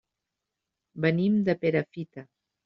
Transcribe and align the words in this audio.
Venim 1.05 1.37
de 1.51 1.57
Perafita. 1.67 2.25